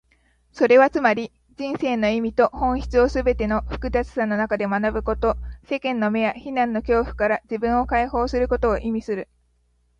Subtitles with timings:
[0.51, 9.29] それはつまり、人生の意味と本質をすべての複雑さの中で学ぶこと、世間の目や非難の恐怖から自分を解放することを意味する。